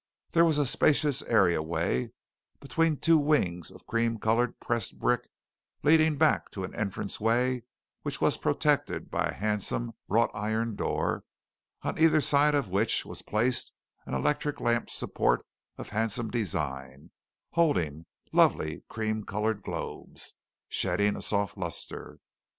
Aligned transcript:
There 0.31 0.45
was 0.45 0.57
a 0.57 0.65
spacious 0.65 1.21
areaway 1.21 2.11
between 2.59 2.97
two 2.97 3.19
wings 3.19 3.69
of 3.69 3.85
cream 3.85 4.17
colored 4.17 4.59
pressed 4.59 4.97
brick 4.97 5.29
leading 5.83 6.17
back 6.17 6.49
to 6.53 6.63
an 6.63 6.73
entrance 6.73 7.19
way 7.19 7.65
which 8.01 8.19
was 8.19 8.37
protected 8.37 9.11
by 9.11 9.27
a 9.27 9.33
handsome 9.35 9.91
wrought 10.07 10.31
iron 10.33 10.75
door 10.75 11.23
on 11.83 11.99
either 11.99 12.19
side 12.19 12.55
of 12.55 12.67
which 12.71 13.05
was 13.05 13.21
placed 13.21 13.73
an 14.07 14.15
electric 14.15 14.59
lamp 14.59 14.89
support 14.89 15.45
of 15.77 15.89
handsome 15.89 16.31
design, 16.31 17.11
holding 17.51 18.07
lovely 18.33 18.83
cream 18.89 19.23
colored 19.23 19.61
globes, 19.61 20.33
shedding 20.67 21.15
a 21.15 21.21
soft 21.21 21.59
lustre. 21.59 22.17